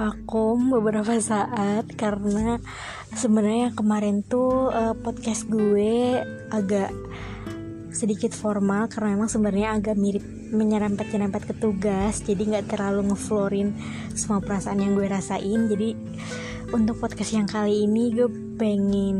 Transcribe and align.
vakum 0.00 0.72
beberapa 0.72 1.12
saat 1.20 1.84
karena 1.92 2.56
sebenarnya 3.12 3.76
kemarin 3.76 4.24
tuh 4.24 4.72
uh, 4.72 4.96
podcast 4.96 5.44
gue 5.44 6.24
agak 6.48 6.88
sedikit 7.92 8.32
formal 8.32 8.88
karena 8.88 9.20
emang 9.20 9.28
sebenarnya 9.28 9.76
agak 9.76 10.00
mirip 10.00 10.24
menyerempet-nyerempet 10.56 11.52
ke 11.52 11.54
tugas 11.60 12.24
jadi 12.24 12.40
nggak 12.48 12.72
terlalu 12.72 13.12
ngeflorin 13.12 13.76
semua 14.16 14.40
perasaan 14.40 14.80
yang 14.80 14.96
gue 14.96 15.04
rasain. 15.04 15.68
Jadi 15.68 15.92
untuk 16.72 16.96
podcast 16.96 17.36
yang 17.36 17.44
kali 17.44 17.84
ini 17.84 18.16
gue 18.16 18.28
pengen 18.56 19.18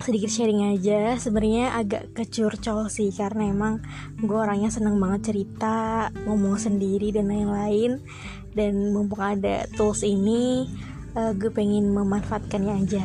sedikit 0.00 0.32
sharing 0.32 0.72
aja. 0.72 1.20
Sebenarnya 1.20 1.76
agak 1.76 2.16
kecurcol 2.16 2.88
sih 2.88 3.12
karena 3.12 3.52
emang 3.52 3.84
gue 4.24 4.38
orangnya 4.40 4.72
seneng 4.72 4.96
banget 4.96 5.36
cerita 5.36 6.08
ngomong 6.24 6.56
sendiri 6.56 7.12
dan 7.12 7.28
lain-lain 7.28 8.00
dan 8.56 8.96
mumpung 8.96 9.20
ada 9.20 9.68
tools 9.76 10.00
ini 10.00 10.64
uh, 11.12 11.36
gue 11.36 11.52
pengen 11.52 11.92
memanfaatkannya 11.92 12.74
aja. 12.82 13.04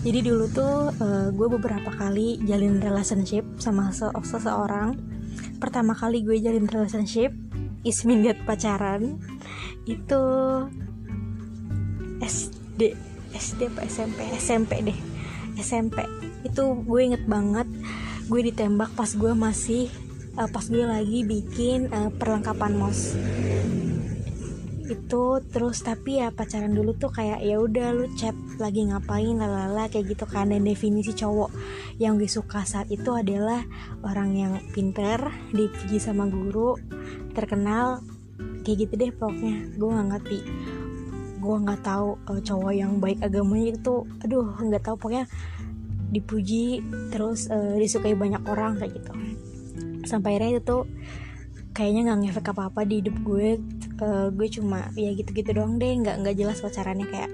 Jadi 0.00 0.18
dulu 0.24 0.48
tuh 0.48 0.94
uh, 0.96 1.28
gue 1.34 1.48
beberapa 1.50 1.92
kali 1.92 2.40
jalin 2.46 2.80
relationship 2.80 3.44
sama 3.58 3.90
se 3.92 4.06
seseorang. 4.06 4.96
Pertama 5.58 5.92
kali 5.92 6.24
gue 6.24 6.40
jalin 6.40 6.70
relationship 6.70 7.34
Ismin 7.84 8.24
liat 8.24 8.44
pacaran 8.44 9.20
itu 9.84 10.22
SD 12.20 12.96
SD 13.34 13.60
apa 13.72 13.80
SMP 13.84 14.18
SMP 14.38 14.72
deh. 14.84 14.98
SMP 15.60 16.06
itu 16.46 16.64
gue 16.86 17.00
inget 17.04 17.24
banget 17.28 17.68
gue 18.30 18.40
ditembak 18.46 18.94
pas 18.94 19.10
gue 19.10 19.32
masih 19.34 19.92
uh, 20.38 20.48
pas 20.48 20.64
gue 20.64 20.84
lagi 20.86 21.26
bikin 21.26 21.90
uh, 21.92 22.08
perlengkapan 22.14 22.78
mos 22.78 23.18
itu 24.90 25.38
terus 25.54 25.86
tapi 25.86 26.18
ya 26.18 26.34
pacaran 26.34 26.74
dulu 26.74 26.98
tuh 26.98 27.14
kayak 27.14 27.40
ya 27.46 27.62
udah 27.62 27.94
lu 27.94 28.10
chat 28.18 28.34
lagi 28.58 28.90
ngapain 28.90 29.38
lalala 29.38 29.86
kayak 29.86 30.12
gitu 30.12 30.26
kan. 30.26 30.50
Dan 30.50 30.66
definisi 30.66 31.14
cowok 31.14 31.54
yang 32.02 32.18
gue 32.18 32.26
suka 32.26 32.66
saat 32.66 32.90
itu 32.90 33.14
adalah 33.14 33.62
orang 34.02 34.34
yang 34.34 34.52
pinter 34.74 35.30
dipuji 35.54 36.02
sama 36.02 36.26
guru 36.26 36.74
terkenal 37.32 38.02
kayak 38.66 38.90
gitu 38.90 38.94
deh 38.98 39.10
pokoknya. 39.14 39.70
Gue 39.78 39.88
nggak 39.94 40.08
ngerti. 40.10 40.38
Gue 41.40 41.56
nggak 41.56 41.80
tahu 41.86 42.18
uh, 42.26 42.40
cowok 42.42 42.72
yang 42.74 42.98
baik 42.98 43.22
agamanya 43.22 43.78
itu 43.78 44.04
aduh 44.26 44.58
nggak 44.58 44.82
tahu 44.82 44.98
pokoknya 44.98 45.24
dipuji 46.10 46.82
terus 47.14 47.46
uh, 47.48 47.78
disukai 47.78 48.18
banyak 48.18 48.42
orang 48.50 48.76
kayak 48.76 48.98
gitu. 48.98 49.12
Sampai 50.04 50.36
akhirnya 50.36 50.58
itu 50.58 50.62
tuh 50.66 50.82
kayaknya 51.70 52.10
nggak 52.10 52.18
ngefek 52.26 52.50
apa 52.50 52.62
apa 52.66 52.80
di 52.82 52.98
hidup 52.98 53.16
gue 53.22 53.56
uh, 54.00 54.28
gue 54.32 54.48
cuma 54.48 54.88
ya 54.96 55.12
gitu 55.14 55.30
gitu 55.30 55.54
doang 55.54 55.76
deh 55.76 55.92
nggak 56.00 56.24
nggak 56.24 56.36
jelas 56.36 56.58
pacarannya 56.64 57.06
kayak 57.06 57.30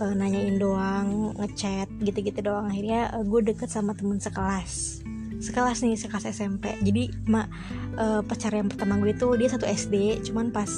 uh, 0.00 0.14
nanyain 0.16 0.56
doang 0.56 1.36
ngechat 1.36 1.88
gitu 2.02 2.18
gitu 2.24 2.40
doang. 2.42 2.68
Akhirnya 2.68 3.12
uh, 3.14 3.24
gue 3.24 3.40
deket 3.54 3.70
sama 3.70 3.94
temen 3.94 4.18
sekelas. 4.18 5.04
Sekelas 5.40 5.80
nih 5.80 5.96
sekelas 5.96 6.28
SMP 6.28 6.76
jadi 6.84 7.08
mak 7.24 7.48
uh, 7.96 8.20
pacar 8.20 8.52
yang 8.52 8.68
pertama 8.68 9.00
gue 9.00 9.16
tuh 9.16 9.40
dia 9.40 9.48
satu 9.48 9.64
SD 9.64 10.20
cuman 10.28 10.52
pas 10.52 10.68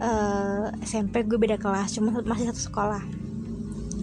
uh, 0.00 0.72
SMP 0.80 1.28
gue 1.28 1.36
beda 1.36 1.60
kelas 1.60 1.96
cuma 2.00 2.24
masih 2.24 2.48
satu 2.48 2.72
sekolah. 2.72 3.02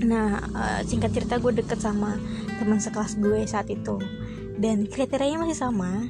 Nah 0.05 0.37
uh, 0.53 0.79
singkat 0.85 1.17
cerita 1.17 1.41
gue 1.41 1.57
deket 1.57 1.81
sama 1.81 2.21
teman 2.61 2.77
sekelas 2.77 3.17
gue 3.17 3.45
saat 3.49 3.69
itu. 3.71 3.97
Dan 4.59 4.85
kriterianya 4.85 5.39
masih 5.39 5.57
sama. 5.57 6.05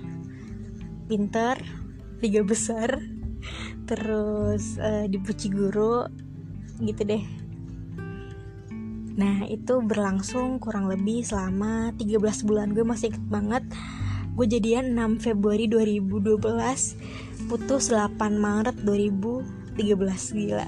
Pinter 1.10 1.58
tiga 2.20 2.44
besar 2.46 3.02
terus 3.90 4.78
uh, 4.78 5.10
dipuji 5.10 5.50
guru 5.50 6.06
gitu 6.86 7.02
deh. 7.02 7.24
Nah 9.18 9.50
itu 9.50 9.82
berlangsung 9.82 10.62
kurang 10.62 10.86
lebih 10.86 11.26
selama 11.26 11.92
13 11.98 12.46
bulan. 12.46 12.72
Gue 12.72 12.86
masih 12.86 13.10
inget 13.12 13.26
banget 13.28 13.64
Gue 14.40 14.48
jadian 14.48 14.96
6 14.96 15.20
Februari 15.20 15.68
2012 15.68 16.40
Putus 17.52 17.92
8 17.92 18.16
Maret 18.40 18.88
2000 18.88 19.60
13 19.80 20.36
gila. 20.36 20.68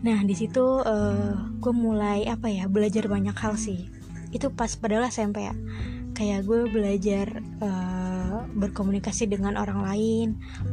Nah 0.00 0.18
di 0.24 0.32
situ 0.32 0.64
uh, 0.80 1.36
gue 1.60 1.74
mulai 1.76 2.24
apa 2.28 2.48
ya 2.48 2.68
belajar 2.68 3.08
banyak 3.08 3.36
hal 3.36 3.60
sih. 3.60 3.88
Itu 4.32 4.52
pas 4.52 4.72
padahal 4.76 5.12
SMP 5.12 5.44
ya. 5.44 5.54
Kayak 6.16 6.48
gue 6.48 6.60
belajar 6.68 7.26
uh, 7.60 8.09
berkomunikasi 8.54 9.28
dengan 9.28 9.56
orang 9.60 9.84
lain 9.84 10.28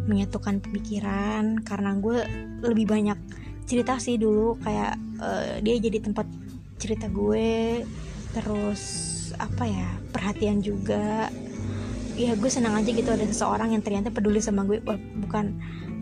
menyatukan 0.07 0.63
pemikiran 0.63 1.61
karena 1.61 1.91
gue 2.00 2.23
lebih 2.63 2.85
banyak 2.88 3.19
cerita 3.67 4.00
sih 4.00 4.16
dulu 4.16 4.55
kayak 4.63 4.95
uh, 5.19 5.59
dia 5.59 5.75
jadi 5.78 6.00
tempat 6.00 6.25
cerita 6.79 7.11
gue 7.11 7.83
terus 8.31 8.81
apa 9.35 9.67
ya 9.67 9.89
perhatian 10.13 10.63
juga. 10.63 11.28
Ya 12.17 12.33
gue 12.33 12.50
senang 12.50 12.73
aja 12.73 12.89
gitu 12.89 13.13
ada 13.13 13.22
seseorang 13.29 13.78
yang 13.78 13.85
ternyata 13.85 14.09
peduli 14.09 14.41
sama 14.41 14.66
gue 14.66 14.81
bukan 15.22 15.53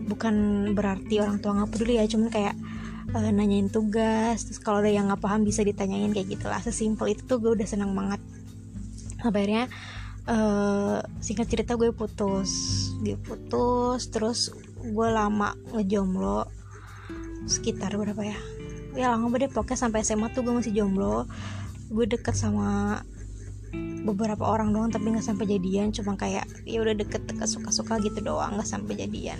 bukan 0.06 0.34
berarti 0.72 1.20
orang 1.20 1.42
tua 1.42 1.60
nggak 1.60 1.70
peduli 1.76 2.00
ya 2.00 2.06
cuman 2.08 2.30
kayak 2.32 2.54
uh, 3.12 3.30
nanyain 3.34 3.68
tugas 3.68 4.46
terus 4.46 4.62
kalau 4.62 4.80
ada 4.80 4.88
yang 4.88 5.10
nggak 5.10 5.20
paham 5.20 5.44
bisa 5.44 5.60
ditanyain 5.60 6.14
kayak 6.14 6.30
gitulah 6.38 6.62
sesimpel 6.62 7.12
itu 7.12 7.26
tuh 7.26 7.42
gue 7.42 7.52
udah 7.52 7.68
senang 7.68 7.92
banget. 7.92 8.22
Akhirnya 9.20 9.68
uh, 10.26 10.98
singkat 11.22 11.46
cerita 11.50 11.78
gue 11.78 11.90
putus. 11.94 12.50
Gue 13.00 13.16
putus 13.18 14.10
terus 14.10 14.52
gue 14.82 15.08
lama 15.08 15.54
ngejomblo 15.74 16.46
sekitar 17.46 17.94
berapa 17.94 18.22
ya? 18.22 18.38
Ya 18.98 19.12
lama 19.14 19.30
deh 19.38 19.50
pokoknya 19.50 19.88
sampai 19.88 20.02
SMA 20.02 20.34
tuh 20.34 20.42
gue 20.42 20.54
masih 20.54 20.74
jomblo. 20.74 21.30
Gue 21.90 22.06
deket 22.10 22.34
sama 22.34 23.00
beberapa 24.06 24.46
orang 24.46 24.70
doang 24.70 24.90
tapi 24.90 25.14
nggak 25.14 25.26
sampai 25.26 25.46
jadian. 25.46 25.94
Cuma 25.94 26.18
kayak 26.18 26.46
ya 26.66 26.82
udah 26.82 26.94
deket 26.94 27.26
deket 27.30 27.48
suka 27.48 27.70
suka 27.70 27.94
gitu 28.02 28.18
doang 28.22 28.58
nggak 28.58 28.68
sampai 28.68 28.98
jadian. 28.98 29.38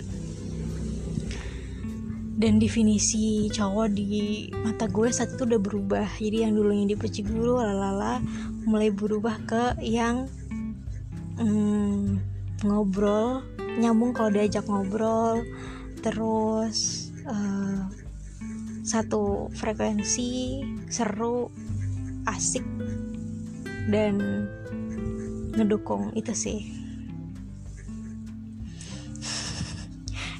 Dan 2.37 2.61
definisi 2.61 3.49
cowok 3.49 3.97
di 3.97 4.45
mata 4.61 4.85
gue 4.85 5.09
saat 5.09 5.33
itu 5.33 5.41
udah 5.41 5.57
berubah. 5.57 6.05
Jadi 6.21 6.45
yang 6.45 6.53
dulunya 6.53 6.85
dipuji 6.93 7.25
guru 7.25 7.57
lalala 7.57 8.21
mulai 8.61 8.93
berubah 8.93 9.41
ke 9.49 9.81
yang 9.81 10.29
hmm, 11.37 12.17
ngobrol 12.65 13.45
nyambung 13.77 14.11
kalau 14.11 14.33
diajak 14.33 14.65
ngobrol. 14.65 15.45
Terus 16.01 17.09
uh, 17.25 17.85
satu 18.81 19.51
frekuensi 19.53 20.61
seru 20.89 21.49
asik 22.25 22.65
dan 23.89 24.45
ngedukung 25.53 26.11
itu 26.17 26.33
sih. 26.33 26.59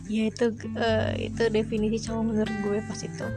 Ya 0.08 0.32
itu 0.32 0.56
uh, 0.80 1.12
itu 1.20 1.52
definisi 1.52 2.08
cowok 2.08 2.24
menurut 2.24 2.56
gue 2.64 2.80
pas 2.88 2.96
itu. 3.04 3.28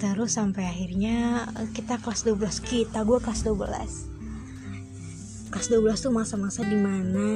Terus 0.00 0.32
sampai 0.32 0.64
akhirnya 0.64 1.44
kita 1.76 2.00
kelas 2.00 2.24
12 2.24 2.64
kita 2.64 3.04
gue 3.04 3.20
kelas 3.20 3.44
12 3.44 4.15
kelas 5.56 5.72
12 5.72 6.04
tuh 6.04 6.12
masa-masa 6.12 6.60
di 6.68 6.76
mana 6.76 7.28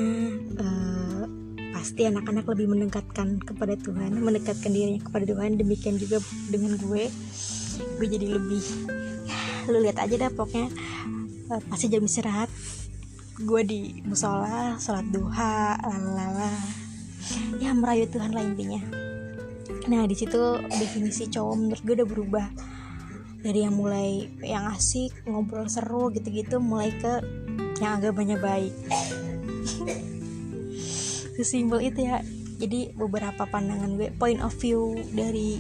uh, 0.61 1.25
pasti 1.73 2.05
anak-anak 2.05 2.45
lebih 2.53 2.69
mendekatkan 2.69 3.41
kepada 3.41 3.81
Tuhan 3.81 4.13
mendekatkan 4.13 4.69
dirinya 4.77 5.01
kepada 5.09 5.25
Tuhan. 5.25 5.57
Demikian 5.57 5.97
juga 5.97 6.21
dengan 6.53 6.77
gue. 6.77 7.09
Gue 7.97 8.07
jadi 8.13 8.37
lebih 8.37 8.61
lu 9.73 9.81
lihat 9.81 10.05
aja 10.05 10.29
dah 10.29 10.31
pokoknya. 10.37 10.69
Uh, 11.49 11.65
pasti 11.73 11.89
jam 11.89 12.05
istirahat. 12.05 12.53
Gue 13.41 13.65
di 13.65 14.05
musola 14.05 14.77
sholat 14.77 15.09
duha 15.09 15.81
lalala 15.81 16.53
ya 17.57 17.73
merayu 17.73 18.05
Tuhan 18.05 18.37
lah 18.37 18.45
intinya. 18.45 18.85
Nah 19.89 20.05
di 20.05 20.13
situ 20.13 20.61
definisi 20.69 21.25
cowok 21.25 21.55
menurut 21.57 21.83
gue 21.89 21.95
udah 21.97 22.09
berubah. 22.13 22.47
Dari 23.41 23.65
yang 23.65 23.81
mulai 23.81 24.29
yang 24.45 24.69
asik 24.77 25.25
ngobrol 25.25 25.73
seru 25.73 26.13
gitu-gitu 26.13 26.61
mulai 26.61 26.93
ke 26.93 27.25
yang 27.81 27.99
agamanya 27.99 28.37
baik. 28.37 28.77
Sesimpel 31.41 31.89
itu 31.89 32.05
ya. 32.05 32.21
Jadi 32.61 32.93
beberapa 32.93 33.49
pandangan 33.49 33.97
gue 33.97 34.13
point 34.21 34.45
of 34.45 34.53
view 34.61 34.93
dari 35.17 35.57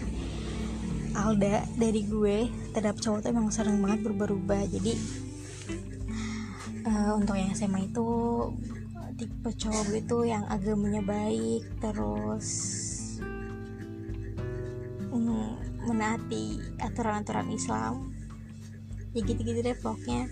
Alda 1.16 1.64
dari 1.80 2.04
gue 2.04 2.52
terhadap 2.76 3.00
cowok 3.00 3.24
tuh 3.24 3.28
emang 3.32 3.48
sering 3.48 3.80
banget 3.80 4.04
berubah-ubah. 4.04 4.68
Jadi 4.68 4.92
uh, 6.84 7.16
untuk 7.16 7.40
yang 7.40 7.56
SMA 7.56 7.88
itu 7.88 8.08
tipe 9.16 9.48
cowok 9.48 9.82
gue 9.88 10.00
tuh 10.04 10.28
yang 10.28 10.44
agamanya 10.52 11.00
baik 11.00 11.64
terus 11.80 12.48
mm, 15.08 15.80
menaati 15.88 16.60
aturan-aturan 16.84 17.48
Islam. 17.48 18.12
Ya 19.16 19.24
gitu-gitu 19.24 19.64
deh 19.64 19.76
pokoknya 19.80 20.28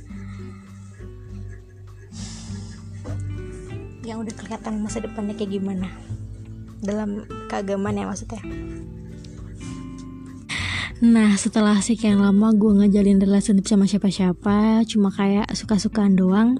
yang 4.08 4.24
udah 4.24 4.32
kelihatan 4.32 4.80
masa 4.80 5.04
depannya 5.04 5.36
kayak 5.36 5.60
gimana? 5.60 5.92
Dalam 6.80 7.28
keagamaan 7.52 8.00
ya 8.00 8.08
maksudnya. 8.08 8.40
Nah 10.98 11.38
setelah 11.38 11.78
sekian 11.78 12.18
lama 12.18 12.50
gue 12.50 12.74
ngejalin 12.74 13.22
relationship 13.22 13.70
sama 13.70 13.86
siapa-siapa 13.86 14.82
Cuma 14.82 15.14
kayak 15.14 15.46
suka-sukaan 15.54 16.18
doang. 16.18 16.58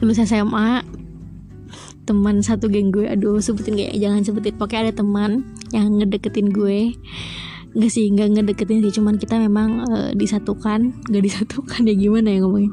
Lulus 0.00 0.24
SMA 0.24 0.80
Teman 2.08 2.40
satu 2.40 2.72
geng 2.72 2.88
gue 2.88 3.04
Aduh 3.04 3.44
sebutin 3.44 3.76
ya 3.76 3.92
Jangan 3.92 4.24
sebutin 4.24 4.56
Pokoknya 4.56 4.88
ada 4.88 5.04
teman 5.04 5.44
Yang 5.68 5.86
ngedeketin 6.00 6.48
gue. 6.48 6.96
Gak 7.76 7.92
sih 7.92 8.08
Gak 8.08 8.32
ngedeketin 8.32 8.80
sih 8.80 8.92
Cuman 8.96 9.20
kita 9.20 9.36
memang 9.36 9.84
uh, 9.84 10.10
disatukan. 10.16 11.04
Gak 11.12 11.24
disatukan 11.28 11.84
ya 11.84 11.92
gimana 11.92 12.32
ya 12.32 12.38
ngomongnya? 12.40 12.72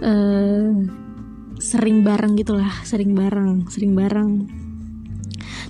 Uh, 0.00 0.88
Sering 1.70 2.02
bareng 2.02 2.34
gitulah 2.34 2.82
Sering 2.82 3.14
bareng 3.14 3.70
Sering 3.70 3.94
bareng. 3.94 4.50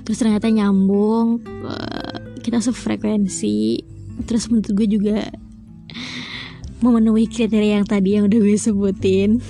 Terus 0.00 0.16
ternyata 0.16 0.48
nyambung 0.48 1.44
uh, 1.68 2.16
kita 2.40 2.58
sefrekuensi. 2.58 3.84
Terus 4.24 4.48
menurut 4.48 4.72
gue 4.72 4.88
juga 4.88 5.28
memenuhi 6.80 7.28
kriteria 7.28 7.78
yang 7.78 7.86
tadi 7.86 8.16
yang 8.16 8.24
udah 8.26 8.40
gue 8.40 8.56
sebutin. 8.56 9.44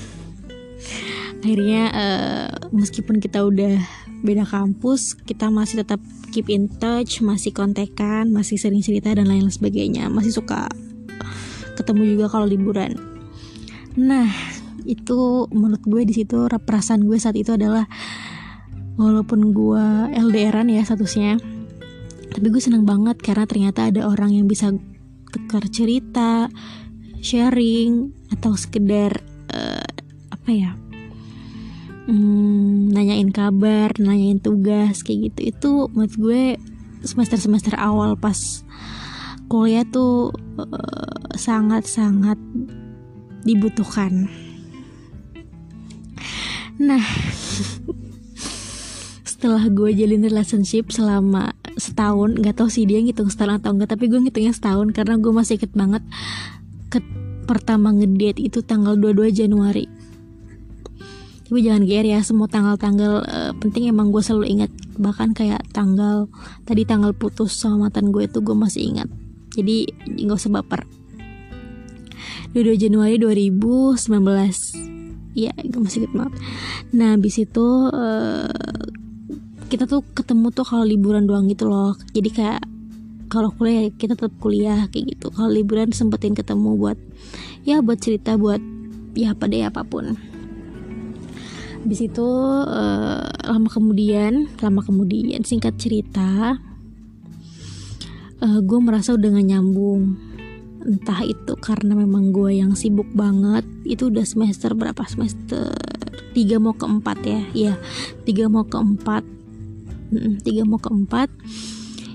Akhirnya 1.40 1.82
uh, 1.94 2.50
meskipun 2.74 3.22
kita 3.22 3.46
udah 3.46 3.80
beda 4.20 4.44
kampus 4.44 5.16
kita 5.16 5.48
masih 5.48 5.80
tetap 5.80 5.96
keep 6.28 6.52
in 6.52 6.68
touch 6.68 7.24
masih 7.24 7.56
kontekan 7.56 8.28
masih 8.28 8.60
sering 8.60 8.84
cerita 8.84 9.14
dan 9.14 9.30
lain 9.30 9.48
sebagainya. 9.48 10.12
Masih 10.12 10.34
suka 10.34 10.68
ketemu 11.78 12.18
juga 12.18 12.26
kalau 12.28 12.44
liburan. 12.44 13.00
Nah 13.96 14.28
itu 14.90 15.46
menurut 15.54 15.82
gue 15.86 16.02
di 16.02 16.14
situ 16.22 16.50
perasaan 16.50 17.06
gue 17.06 17.16
saat 17.16 17.38
itu 17.38 17.54
adalah 17.54 17.86
walaupun 18.98 19.54
gue 19.54 19.86
LDRan 20.18 20.68
ya 20.68 20.82
statusnya 20.82 21.38
tapi 22.30 22.46
gue 22.50 22.62
seneng 22.62 22.86
banget 22.86 23.18
karena 23.22 23.46
ternyata 23.46 23.90
ada 23.90 24.06
orang 24.06 24.34
yang 24.34 24.46
bisa 24.46 24.70
tukar 25.30 25.66
cerita 25.70 26.50
sharing 27.22 28.10
atau 28.34 28.54
sekedar 28.58 29.18
uh, 29.50 29.88
apa 30.30 30.50
ya 30.50 30.72
hmm, 32.10 32.90
nanyain 32.90 33.30
kabar 33.30 33.94
nanyain 33.98 34.42
tugas 34.42 35.06
kayak 35.06 35.30
gitu. 35.30 35.40
Itu 35.54 35.70
menurut 35.94 36.16
gue 36.16 36.42
semester 37.06 37.38
semester 37.38 37.74
awal 37.78 38.18
pas 38.18 38.64
kuliah 39.50 39.86
tuh 39.88 40.30
uh, 40.58 41.34
sangat 41.34 41.86
sangat 41.88 42.38
dibutuhkan 43.42 44.28
nah 46.80 47.04
setelah 49.40 49.68
gue 49.68 49.92
jalin 49.92 50.24
relationship 50.24 50.92
selama 50.92 51.52
setahun 51.80 52.36
nggak 52.36 52.60
tahu 52.60 52.68
sih 52.68 52.84
dia 52.84 53.00
ngitung 53.00 53.32
setahun 53.32 53.60
atau 53.60 53.72
enggak 53.72 53.96
tapi 53.96 54.08
gue 54.08 54.20
ngitungnya 54.20 54.52
setahun 54.52 54.92
karena 54.92 55.16
gue 55.16 55.32
masih 55.32 55.56
inget 55.56 55.72
banget 55.72 56.04
ke 56.92 57.00
pertama 57.48 57.90
ngedate 57.90 58.38
itu 58.38 58.62
tanggal 58.62 58.94
22 58.94 59.32
Januari. 59.34 59.90
Tapi 61.50 61.66
jangan 61.66 61.82
GR 61.82 62.06
ya 62.06 62.22
semua 62.22 62.46
tanggal-tanggal 62.46 63.26
uh, 63.26 63.52
penting 63.58 63.90
emang 63.90 64.14
gue 64.14 64.22
selalu 64.22 64.46
ingat. 64.54 64.70
Bahkan 64.94 65.34
kayak 65.34 65.66
tanggal 65.74 66.30
tadi 66.62 66.86
tanggal 66.86 67.10
putus 67.10 67.58
sama 67.58 67.90
mantan 67.90 68.14
gue 68.14 68.30
itu 68.30 68.38
gue 68.38 68.54
masih 68.54 68.86
ingat. 68.94 69.10
Jadi 69.58 69.90
nggak 70.14 70.38
usah 70.38 70.62
baper. 70.62 70.86
22 72.54 72.86
Januari 72.86 73.18
2019 73.18 74.89
Gue 75.36 75.80
masih 75.80 76.04
inget 76.04 76.12
banget. 76.14 76.34
Nah, 76.94 77.08
habis 77.14 77.36
itu 77.38 77.66
uh, 77.90 78.50
kita 79.70 79.86
tuh 79.86 80.02
ketemu 80.14 80.50
tuh 80.50 80.66
kalau 80.66 80.82
liburan 80.82 81.24
doang 81.26 81.46
gitu 81.46 81.70
loh. 81.70 81.94
Jadi 82.10 82.30
kayak 82.34 82.62
kalau 83.30 83.54
kuliah 83.54 83.86
kita 83.94 84.18
tetap 84.18 84.34
kuliah 84.42 84.90
kayak 84.90 85.14
gitu. 85.16 85.30
Kalau 85.30 85.50
liburan 85.50 85.94
sempetin 85.94 86.34
ketemu 86.34 86.74
buat 86.74 86.98
ya 87.62 87.78
buat 87.78 88.02
cerita 88.02 88.34
buat 88.34 88.58
ya 89.14 89.34
apa 89.34 89.46
deh 89.46 89.62
apa 89.62 89.86
pun. 89.86 90.18
Habis 91.80 92.12
itu 92.12 92.28
uh, 92.68 93.24
lama 93.46 93.68
kemudian 93.72 94.52
lama 94.60 94.84
kemudian 94.84 95.40
singkat 95.48 95.80
cerita 95.80 96.60
uh, 98.40 98.44
eh, 98.44 98.60
gue 98.60 98.78
merasa 98.80 99.14
udah 99.14 99.28
gak 99.32 99.48
nyambung 99.48 100.16
entah 100.80 101.20
itu 101.24 101.52
karena 101.60 101.92
memang 101.92 102.32
gue 102.32 102.60
yang 102.60 102.72
sibuk 102.72 103.08
banget. 103.12 103.64
Itu 103.84 104.08
udah 104.08 104.24
semester 104.24 104.72
berapa? 104.72 105.00
Semester 105.04 105.72
tiga 106.32 106.62
mau 106.62 106.72
ke 106.72 106.86
empat 106.86 107.18
ya? 107.26 107.40
Ya 107.52 107.74
tiga 108.24 108.48
mau 108.48 108.64
ke 108.64 108.76
empat 108.78 109.24
tiga 110.42 110.66
mau 110.66 110.78
keempat. 110.78 111.30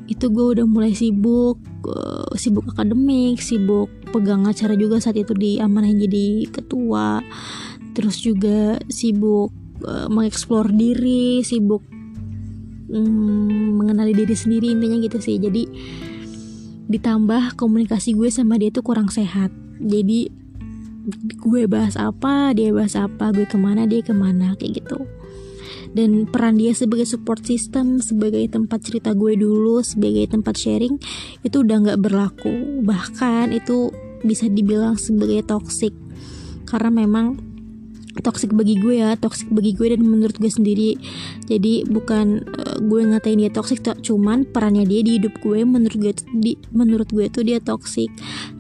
Itu 0.05 0.29
gue 0.29 0.59
udah 0.59 0.65
mulai 0.69 0.93
sibuk 0.93 1.57
uh, 1.87 2.29
sibuk 2.37 2.69
akademik 2.69 3.41
sibuk 3.41 3.89
pegang 4.13 4.45
acara 4.45 4.77
juga 4.77 5.01
saat 5.01 5.17
itu 5.17 5.33
di 5.33 5.57
amanah 5.57 5.89
jadi 5.89 6.45
ketua. 6.51 7.23
Terus 7.95 8.21
juga 8.21 8.77
sibuk 8.91 9.49
uh, 9.81 10.07
mengeksplor 10.11 10.69
diri 10.75 11.41
sibuk 11.41 11.81
um, 12.91 13.81
mengenali 13.81 14.13
diri 14.13 14.35
sendiri 14.35 14.75
intinya 14.75 14.99
gitu 15.01 15.17
sih. 15.17 15.39
Jadi 15.41 15.63
ditambah 16.85 17.57
komunikasi 17.57 18.13
gue 18.13 18.29
sama 18.29 18.61
dia 18.61 18.69
tuh 18.69 18.85
kurang 18.85 19.09
sehat. 19.09 19.49
Jadi 19.81 20.29
gue 21.37 21.69
bahas 21.69 21.93
apa 21.97 22.53
dia 22.57 22.73
bahas 22.73 22.97
apa 22.97 23.29
gue 23.33 23.45
ke 23.45 23.57
mana 23.57 23.85
dia 23.85 24.01
ke 24.01 24.13
mana 24.13 24.57
kayak 24.57 24.85
gitu. 24.85 25.05
Dan 25.95 26.27
peran 26.27 26.59
dia 26.59 26.75
sebagai 26.75 27.07
support 27.07 27.47
system 27.47 28.03
sebagai 28.03 28.43
tempat 28.51 28.83
cerita 28.83 29.15
gue 29.15 29.39
dulu 29.39 29.79
sebagai 29.79 30.27
tempat 30.27 30.59
sharing 30.59 30.99
itu 31.41 31.63
udah 31.63 31.77
nggak 31.87 32.01
berlaku. 32.03 32.83
Bahkan 32.83 33.55
itu 33.55 33.95
bisa 34.25 34.51
dibilang 34.51 34.99
sebagai 34.99 35.45
toxic. 35.47 35.95
Karena 36.67 36.91
memang 36.91 37.54
toxic 38.23 38.55
bagi 38.55 38.79
gue 38.79 39.03
ya 39.03 39.19
toxic 39.19 39.51
bagi 39.51 39.75
gue 39.75 39.91
dan 39.95 40.03
menurut 40.03 40.35
gue 40.39 40.51
sendiri. 40.51 40.95
Jadi 41.49 41.83
bukan 41.87 42.45
uh, 42.47 42.77
gue 42.79 42.99
ngatain 43.03 43.39
dia 43.41 43.51
toxic 43.51 43.83
cuman 43.83 44.47
perannya 44.47 44.87
dia 44.87 45.01
di 45.03 45.19
hidup 45.19 45.35
gue 45.43 45.63
menurut 45.67 45.97
gue 45.97 46.13
di 46.39 46.55
menurut 46.71 47.09
gue 47.11 47.27
tuh 47.27 47.43
dia 47.43 47.59
toxic. 47.59 48.07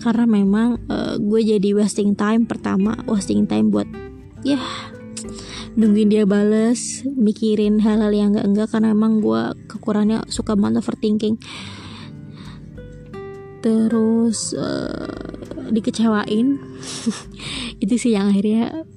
Karena 0.03 0.27
memang 0.27 0.81
uh, 0.91 1.15
gue 1.21 1.39
jadi 1.39 1.75
wasting 1.75 2.17
time 2.17 2.43
pertama 2.43 2.99
wasting 3.07 3.47
time 3.47 3.71
buat 3.71 3.87
ya 4.45 4.59
nungguin 5.75 6.07
dia 6.07 6.23
bales 6.23 7.03
mikirin 7.03 7.83
hal-hal 7.83 8.11
yang 8.15 8.31
enggak 8.31 8.47
enggak 8.47 8.67
karena 8.71 8.95
emang 8.95 9.19
gue 9.19 9.43
kekurangannya 9.67 10.23
suka 10.31 10.55
banget 10.55 10.83
overthinking. 10.83 11.35
Terus 13.59 14.55
uh, 14.55 15.35
dikecewain. 15.73 16.61
Itu 17.83 17.95
sih 17.99 18.15
yang 18.15 18.31
akhirnya 18.31 18.87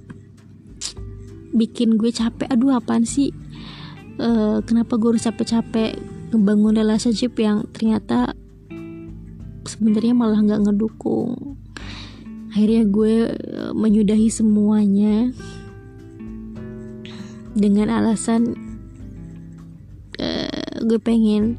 bikin 1.53 1.97
gue 1.97 2.13
capek. 2.13 2.49
Aduh 2.51 2.77
apaan 2.77 3.05
sih? 3.05 3.33
Uh, 4.19 4.59
kenapa 4.67 4.99
gue 4.99 5.15
harus 5.15 5.23
capek-capek 5.23 5.95
ngebangun 6.35 6.75
relationship 6.75 7.39
yang 7.39 7.65
ternyata 7.71 8.35
sebenarnya 9.63 10.13
malah 10.13 10.43
nggak 10.43 10.69
ngedukung? 10.69 11.57
Akhirnya 12.51 12.83
gue 12.89 13.15
uh, 13.31 13.73
menyudahi 13.77 14.29
semuanya 14.33 15.31
dengan 17.55 17.91
alasan 17.91 18.59
uh, 20.19 20.75
gue 20.83 20.99
pengen 20.99 21.59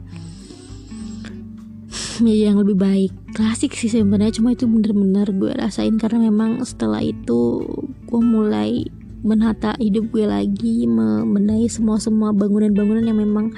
menjadi 2.21 2.43
yang 2.51 2.59
lebih 2.59 2.75
baik. 2.75 3.11
Klasik 3.31 3.71
sih 3.77 3.87
sebenarnya 3.87 4.35
cuma 4.41 4.51
itu 4.51 4.67
bener-bener 4.67 5.31
gue 5.31 5.53
rasain 5.55 5.95
karena 5.95 6.27
memang 6.27 6.59
setelah 6.67 6.99
itu 6.99 7.63
gue 8.09 8.21
mulai 8.21 8.83
menata 9.19 9.75
hidup 9.79 10.15
gue 10.15 10.23
lagi 10.23 10.87
membenahi 10.87 11.67
semua 11.67 11.99
semua 11.99 12.31
bangunan-bangunan 12.31 13.03
yang 13.03 13.19
memang 13.19 13.51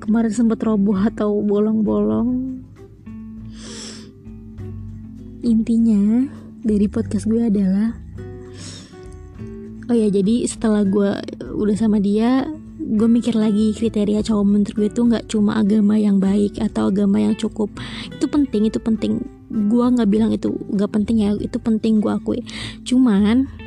kemarin 0.00 0.32
sempat 0.32 0.60
roboh 0.62 0.96
atau 1.00 1.40
bolong-bolong. 1.40 2.60
Intinya 5.46 6.28
dari 6.60 6.86
podcast 6.90 7.24
gue 7.30 7.46
adalah 7.46 7.96
oh 9.86 9.94
ya 9.94 10.10
jadi 10.10 10.42
setelah 10.50 10.82
gue 10.82 11.14
udah 11.54 11.76
sama 11.78 12.02
dia 12.02 12.44
gue 12.86 13.08
mikir 13.10 13.34
lagi 13.34 13.74
kriteria 13.74 14.22
cowok 14.22 14.44
menurut 14.46 14.74
gue 14.74 14.88
tuh 14.94 15.04
nggak 15.10 15.26
cuma 15.26 15.58
agama 15.58 15.98
yang 15.98 16.22
baik 16.22 16.60
atau 16.62 16.92
agama 16.92 17.18
yang 17.18 17.34
cukup. 17.34 17.72
Itu 18.12 18.30
penting 18.30 18.68
itu 18.70 18.78
penting. 18.78 19.24
Gue 19.50 19.86
nggak 19.88 20.06
bilang 20.10 20.30
itu 20.30 20.54
nggak 20.70 20.90
penting 20.92 21.24
ya 21.24 21.34
itu 21.34 21.58
penting 21.58 21.98
gue 21.98 22.12
akui. 22.12 22.44
Cuman 22.86 23.65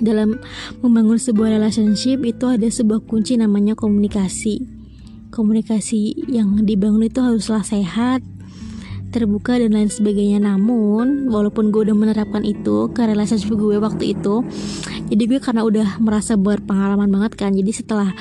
dalam 0.00 0.40
membangun 0.80 1.20
sebuah 1.20 1.60
relationship 1.60 2.24
itu 2.24 2.44
ada 2.48 2.66
sebuah 2.66 3.04
kunci 3.06 3.36
namanya 3.36 3.76
komunikasi. 3.76 4.64
Komunikasi 5.30 6.26
yang 6.26 6.58
dibangun 6.66 7.06
itu 7.06 7.22
haruslah 7.22 7.62
sehat 7.62 8.24
terbuka 9.14 9.58
dan 9.58 9.74
lain 9.74 9.90
sebagainya. 9.90 10.42
Namun 10.42 11.30
walaupun 11.30 11.70
gue 11.70 11.86
udah 11.86 11.96
menerapkan 11.96 12.42
itu 12.42 12.90
ke 12.90 13.06
relationship 13.06 13.54
gue 13.54 13.78
waktu 13.78 14.18
itu 14.18 14.42
jadi 15.10 15.22
gue 15.26 15.40
karena 15.42 15.66
udah 15.66 15.98
merasa 15.98 16.38
berpengalaman 16.38 17.10
banget 17.10 17.34
kan 17.34 17.50
jadi 17.50 17.74
setelah 17.74 18.14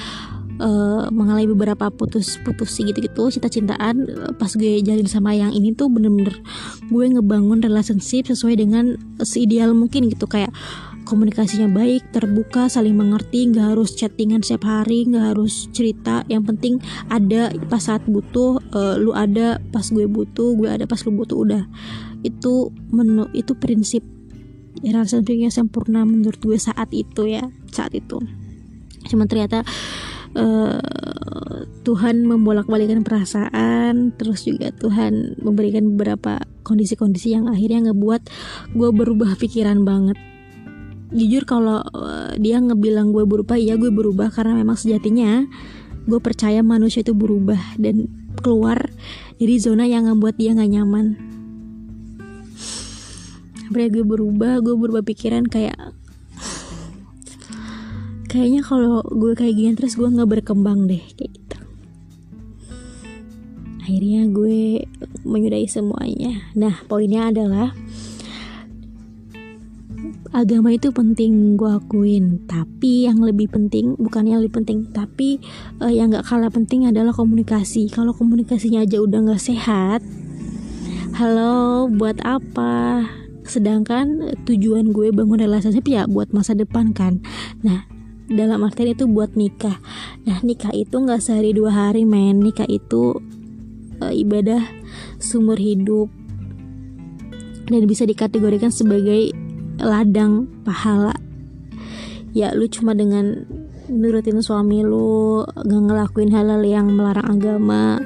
uh, 0.60 1.06
mengalami 1.14 1.54
beberapa 1.54 1.94
putus-putus 1.94 2.82
gitu-gitu 2.82 3.30
cinta-cintaan 3.30 4.10
pas 4.42 4.52
gue 4.58 4.82
jalin 4.82 5.06
sama 5.06 5.38
yang 5.38 5.54
ini 5.54 5.72
tuh 5.78 5.88
bener-bener 5.88 6.36
gue 6.90 7.06
ngebangun 7.14 7.62
relationship 7.62 8.26
sesuai 8.28 8.58
dengan 8.60 8.98
seideal 9.22 9.78
mungkin 9.78 10.10
gitu. 10.10 10.26
Kayak 10.26 10.52
komunikasinya 11.10 11.66
baik, 11.74 12.14
terbuka, 12.14 12.70
saling 12.70 12.94
mengerti, 12.94 13.50
nggak 13.50 13.74
harus 13.74 13.98
chattingan 13.98 14.46
setiap 14.46 14.70
hari, 14.70 15.10
nggak 15.10 15.34
harus 15.34 15.66
cerita. 15.74 16.22
Yang 16.30 16.54
penting 16.54 16.74
ada 17.10 17.50
pas 17.66 17.82
saat 17.82 18.06
butuh, 18.06 18.62
uh, 18.78 18.96
lu 19.02 19.18
ada 19.18 19.58
pas 19.74 19.82
gue 19.82 20.06
butuh, 20.06 20.54
gue 20.54 20.70
ada 20.70 20.86
pas 20.86 21.02
lu 21.02 21.18
butuh 21.18 21.38
udah. 21.42 21.64
Itu 22.22 22.70
menu 22.94 23.26
itu 23.34 23.58
prinsip 23.58 24.06
relationship 24.86 25.34
yang 25.34 25.50
sempurna 25.50 26.06
menurut 26.06 26.38
gue 26.38 26.62
saat 26.62 26.94
itu 26.94 27.26
ya, 27.26 27.50
saat 27.74 27.98
itu. 27.98 28.22
Cuma 29.10 29.26
ternyata 29.26 29.66
uh, 30.38 30.78
Tuhan 31.82 32.30
membolak-balikan 32.30 33.02
perasaan, 33.02 34.14
terus 34.14 34.46
juga 34.46 34.70
Tuhan 34.78 35.42
memberikan 35.42 35.98
beberapa 35.98 36.46
kondisi-kondisi 36.62 37.34
yang 37.34 37.50
akhirnya 37.50 37.90
ngebuat 37.90 38.22
gue 38.78 38.90
berubah 38.94 39.34
pikiran 39.42 39.82
banget 39.82 40.20
jujur 41.10 41.44
kalau 41.46 41.82
uh, 41.82 42.38
dia 42.38 42.62
ngebilang 42.62 43.10
gue 43.10 43.26
berubah 43.26 43.58
iya 43.58 43.76
gue 43.76 43.90
berubah 43.90 44.30
karena 44.30 44.62
memang 44.62 44.78
sejatinya 44.78 45.46
gue 46.06 46.20
percaya 46.22 46.62
manusia 46.62 47.02
itu 47.02 47.18
berubah 47.18 47.60
dan 47.78 48.10
keluar 48.40 48.90
dari 49.38 49.56
zona 49.62 49.86
yang 49.86 50.08
ngebuat 50.10 50.36
dia 50.40 50.56
nggak 50.56 50.72
nyaman. 50.74 51.08
Akhirnya 53.70 53.90
gue 53.94 54.06
berubah 54.06 54.54
gue 54.66 54.76
berubah 54.76 55.04
pikiran 55.06 55.46
kayak 55.46 55.78
kayaknya 58.30 58.62
kalau 58.66 59.02
gue 59.06 59.34
kayak 59.38 59.54
gini 59.54 59.72
terus 59.78 59.94
gue 59.94 60.10
nggak 60.10 60.42
berkembang 60.42 60.90
deh 60.90 61.02
kayak 61.18 61.32
gitu. 61.38 61.58
Akhirnya 63.86 64.22
gue 64.30 64.86
menyudahi 65.26 65.70
semuanya. 65.70 66.50
Nah 66.58 66.82
poinnya 66.90 67.30
adalah 67.30 67.74
agama 70.36 70.74
itu 70.74 70.94
penting 70.94 71.58
gue 71.58 71.70
akuin. 71.70 72.44
Tapi 72.46 73.08
yang 73.10 73.22
lebih 73.22 73.50
penting 73.50 73.98
bukan 73.98 74.30
yang 74.30 74.40
lebih 74.44 74.62
penting 74.62 74.90
tapi 74.90 75.42
uh, 75.82 75.90
yang 75.90 76.14
gak 76.14 76.28
kalah 76.28 76.50
penting 76.54 76.86
adalah 76.86 77.12
komunikasi. 77.12 77.90
Kalau 77.90 78.14
komunikasinya 78.14 78.86
aja 78.86 79.02
udah 79.02 79.34
gak 79.34 79.42
sehat 79.42 80.02
halo 81.20 81.92
buat 81.92 82.16
apa? 82.24 83.04
Sedangkan 83.44 84.40
tujuan 84.48 84.96
gue 84.96 85.12
bangun 85.12 85.44
relasi 85.44 85.84
ya 85.84 86.08
buat 86.08 86.32
masa 86.32 86.56
depan 86.56 86.96
kan. 86.96 87.20
Nah 87.60 87.84
dalam 88.32 88.64
artian 88.64 88.96
itu 88.96 89.04
buat 89.04 89.36
nikah. 89.36 89.84
Nah 90.24 90.40
nikah 90.48 90.72
itu 90.72 90.96
nggak 90.96 91.20
sehari 91.20 91.52
dua 91.52 91.76
hari 91.76 92.08
men. 92.08 92.40
Nikah 92.40 92.72
itu 92.72 93.20
uh, 94.00 94.14
ibadah 94.16 94.64
sumber 95.20 95.60
hidup. 95.60 96.08
Dan 97.68 97.84
bisa 97.84 98.08
dikategorikan 98.08 98.72
sebagai 98.72 99.36
ladang 99.82 100.48
pahala. 100.64 101.16
Ya 102.36 102.54
lu 102.54 102.70
cuma 102.70 102.94
dengan 102.94 103.50
nurutin 103.90 104.38
suami 104.40 104.86
lu 104.86 105.42
gak 105.50 105.82
ngelakuin 105.90 106.30
hal-hal 106.30 106.62
yang 106.62 106.94
melarang 106.94 107.42
agama. 107.42 107.98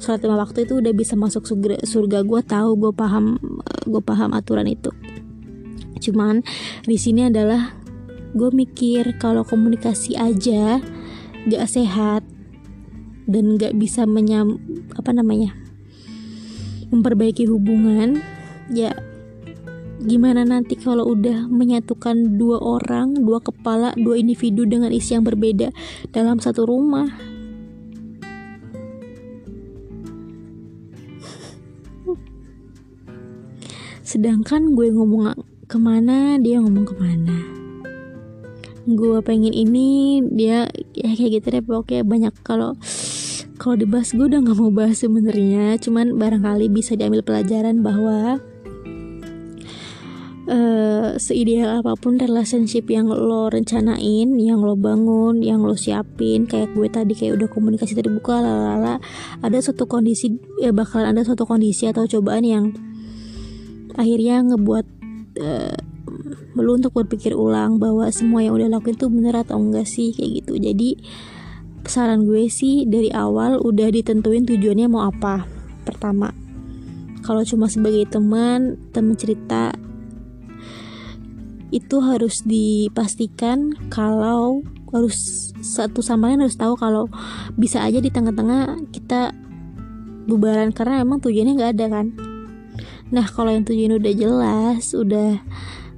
Sholat 0.00 0.24
lima 0.24 0.40
waktu 0.40 0.64
itu 0.64 0.80
udah 0.80 0.92
bisa 0.96 1.14
masuk 1.14 1.44
surga, 1.44 1.84
surga. 1.84 2.24
Gue 2.24 2.40
tahu 2.40 2.80
gue 2.80 2.92
paham 2.96 3.36
gue 3.84 4.02
paham 4.02 4.32
aturan 4.32 4.66
itu. 4.66 4.88
Cuman 6.00 6.40
di 6.88 6.96
sini 6.96 7.28
adalah 7.28 7.76
gue 8.32 8.50
mikir 8.52 9.16
kalau 9.20 9.44
komunikasi 9.44 10.16
aja 10.16 10.80
gak 11.46 11.66
sehat 11.68 12.24
dan 13.28 13.58
gak 13.58 13.76
bisa 13.76 14.06
menyam 14.06 14.58
apa 14.94 15.10
namanya 15.10 15.52
memperbaiki 16.90 17.50
hubungan 17.50 18.22
ya 18.70 18.94
Gimana 19.96 20.44
nanti 20.44 20.76
kalau 20.76 21.08
udah 21.08 21.48
menyatukan 21.48 22.36
dua 22.36 22.60
orang, 22.60 23.16
dua 23.24 23.40
kepala, 23.40 23.96
dua 23.96 24.20
individu 24.20 24.68
dengan 24.68 24.92
isi 24.92 25.16
yang 25.16 25.24
berbeda 25.24 25.72
dalam 26.12 26.36
satu 26.36 26.68
rumah? 26.68 27.08
Sedangkan 34.04 34.76
gue 34.76 34.92
ngomong 34.92 35.32
ke 35.64 35.80
mana, 35.80 36.36
dia 36.38 36.60
ngomong 36.60 36.86
ke 36.86 36.94
mana. 37.00 37.36
Gue 38.86 39.18
pengen 39.24 39.50
ini, 39.50 40.22
dia 40.30 40.70
ya 40.94 41.10
kayak 41.10 41.42
gitu 41.42 41.46
deh 41.56 41.64
pokoknya 41.64 42.06
banyak 42.06 42.34
kalau 42.46 42.78
kalau 43.56 43.74
dibahas 43.74 44.14
gue 44.14 44.28
udah 44.28 44.44
nggak 44.44 44.58
mau 44.60 44.70
bahas 44.70 45.00
sebenarnya 45.02 45.80
cuman 45.80 46.14
barangkali 46.20 46.70
bisa 46.70 46.94
diambil 46.94 47.24
pelajaran 47.24 47.82
bahwa 47.82 48.38
uh, 50.46 51.18
seideal 51.18 51.82
apa 51.82 51.94
pun 51.98 52.18
relationship 52.18 52.86
yang 52.90 53.10
lo 53.10 53.50
rencanain, 53.50 54.38
yang 54.38 54.62
lo 54.62 54.74
bangun, 54.78 55.42
yang 55.42 55.62
lo 55.62 55.74
siapin, 55.74 56.46
kayak 56.46 56.72
gue 56.72 56.88
tadi 56.90 57.12
kayak 57.14 57.38
udah 57.38 57.48
komunikasi 57.50 57.94
terbuka, 57.98 58.38
lalala, 58.40 59.02
ada 59.42 59.58
suatu 59.58 59.86
kondisi 59.86 60.38
ya 60.62 60.70
bakalan 60.70 61.14
ada 61.14 61.22
suatu 61.26 61.44
kondisi 61.44 61.90
atau 61.90 62.06
cobaan 62.06 62.44
yang 62.46 62.64
akhirnya 63.98 64.44
ngebuat 64.44 64.86
uh, 65.42 65.76
untuk 66.56 66.92
berpikir 66.96 67.36
ulang 67.36 67.76
bahwa 67.76 68.08
semua 68.08 68.40
yang 68.40 68.56
udah 68.56 68.68
lakuin 68.72 68.96
tuh 68.96 69.12
bener 69.12 69.36
atau 69.36 69.60
enggak 69.60 69.84
sih 69.84 70.12
kayak 70.16 70.42
gitu. 70.42 70.56
Jadi 70.56 70.96
saran 71.86 72.26
gue 72.26 72.48
sih 72.50 72.88
dari 72.88 73.12
awal 73.12 73.60
udah 73.60 73.92
ditentuin 73.92 74.48
tujuannya 74.48 74.88
mau 74.88 75.06
apa. 75.08 75.44
Pertama, 75.86 76.32
kalau 77.22 77.46
cuma 77.46 77.70
sebagai 77.70 78.08
teman, 78.10 78.80
teman 78.90 79.14
cerita 79.14 79.76
itu 81.76 82.00
harus 82.00 82.40
dipastikan 82.48 83.76
kalau 83.92 84.64
harus 84.96 85.52
satu 85.60 86.00
sama 86.00 86.32
lain 86.32 86.48
harus 86.48 86.56
tahu 86.56 86.72
kalau 86.80 87.12
bisa 87.60 87.84
aja 87.84 88.00
di 88.00 88.08
tengah-tengah 88.08 88.88
kita 88.96 89.36
bubaran 90.24 90.72
karena 90.72 91.04
emang 91.04 91.20
tujuannya 91.20 91.52
nggak 91.60 91.72
ada 91.76 91.86
kan. 91.92 92.06
Nah 93.12 93.26
kalau 93.28 93.52
yang 93.52 93.68
tujuan 93.68 94.00
udah 94.00 94.12
jelas 94.16 94.84
udah 94.96 95.38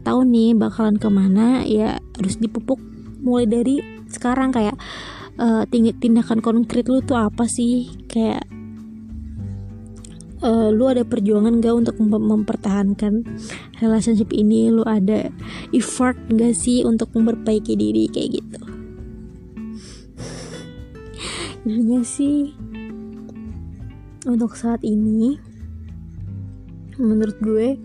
tahu 0.02 0.26
nih 0.26 0.58
bakalan 0.58 0.99
ke 0.99 1.08
mana 1.08 1.62
ya 1.62 2.02
harus 2.18 2.37
dipupuk 2.42 2.82
mulai 3.23 3.47
dari 3.47 3.78
sekarang. 4.11 4.50
Kayak 4.50 4.75
uh, 5.38 5.62
tindakan 5.70 6.42
konkret 6.42 6.90
lu 6.90 7.00
tuh 7.06 7.16
apa 7.23 7.47
sih? 7.47 7.88
Kayak 8.11 8.44
uh, 10.49 10.73
lu 10.73 10.88
ada 10.88 11.05
perjuangan 11.05 11.61
gak 11.61 11.76
untuk 11.76 11.97
mem 12.00 12.17
mempertahankan 12.17 13.28
relationship 13.85 14.33
ini? 14.33 14.73
Lu 14.73 14.83
ada 14.88 15.28
effort 15.76 16.17
gak 16.33 16.57
sih 16.57 16.83
untuk 16.88 17.12
memperbaiki 17.12 17.76
diri 17.76 18.09
kayak 18.09 18.40
gitu? 18.40 18.61
Intinya 21.69 22.00
sih 22.00 22.57
untuk 24.25 24.57
saat 24.57 24.81
ini 24.81 25.37
menurut 26.99 27.37
gue 27.45 27.78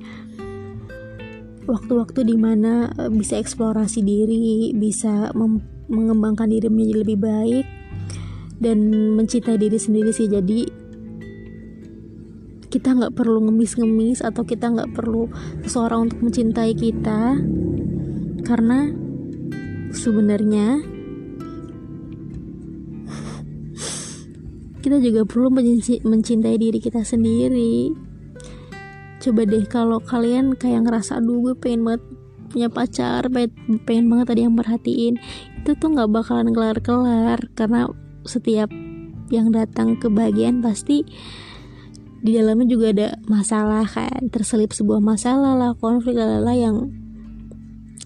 waktu-waktu 1.67 2.27
di 2.27 2.35
mana 2.35 2.91
eh, 2.95 3.11
bisa 3.11 3.39
eksplorasi 3.39 4.03
diri 4.03 4.71
bisa 4.75 5.31
mengembangkan 5.87 6.49
diri 6.49 6.67
menjadi 6.67 6.95
lebih 7.05 7.17
baik 7.21 7.65
dan 8.63 8.79
mencintai 9.19 9.59
diri 9.59 9.75
sendiri 9.75 10.15
sih. 10.15 10.31
Jadi 10.31 10.82
kita 12.73 12.97
nggak 12.97 13.13
perlu 13.13 13.37
ngemis-ngemis 13.45 14.25
atau 14.25 14.41
kita 14.41 14.73
nggak 14.73 14.97
perlu 14.97 15.29
seseorang 15.61 16.09
untuk 16.09 16.25
mencintai 16.25 16.73
kita 16.73 17.37
karena 18.41 18.89
sebenarnya 19.93 20.81
kita 24.81 24.97
juga 25.05 25.21
perlu 25.23 25.53
mencintai 26.01 26.57
diri 26.57 26.81
kita 26.81 27.05
sendiri. 27.05 27.93
Coba 29.21 29.47
deh 29.47 29.63
kalau 29.69 30.01
kalian 30.01 30.57
kayak 30.57 30.89
ngerasa 30.89 31.21
aduh 31.21 31.39
gue 31.39 31.55
pengen 31.55 31.85
banget 31.85 32.03
punya 32.51 32.69
pacar 32.69 33.29
pengen 33.85 34.13
banget 34.13 34.27
ada 34.29 34.41
yang 34.45 34.53
merhatiin 34.53 35.17
itu 35.57 35.73
tuh 35.73 35.89
nggak 35.89 36.05
bakalan 36.13 36.53
kelar-kelar 36.53 37.41
karena 37.57 37.89
setiap 38.29 38.69
yang 39.33 39.49
datang 39.49 39.97
kebahagiaan 39.97 40.61
pasti 40.61 41.01
di 42.23 42.39
dalamnya 42.39 42.67
juga 42.71 42.95
ada 42.95 43.07
masalah 43.27 43.83
kan 43.83 44.31
terselip 44.31 44.71
sebuah 44.71 45.03
masalah 45.03 45.59
lah 45.59 45.71
konflik 45.75 46.15
lah 46.15 46.55
yang 46.55 46.87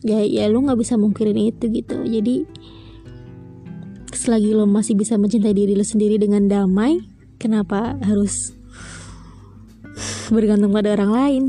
ya 0.02 0.26
ya 0.26 0.50
lu 0.50 0.66
nggak 0.66 0.82
bisa 0.82 0.98
mungkirin 0.98 1.38
itu 1.38 1.70
gitu. 1.70 2.02
Jadi 2.02 2.50
selagi 4.10 4.58
lo 4.58 4.66
masih 4.66 4.98
bisa 4.98 5.22
mencintai 5.22 5.54
diri 5.54 5.78
lo 5.78 5.86
sendiri 5.86 6.18
dengan 6.18 6.50
damai 6.50 6.98
kenapa 7.38 8.02
harus 8.02 8.58
bergantung 10.34 10.74
pada 10.74 10.98
orang 10.98 11.12
lain 11.14 11.44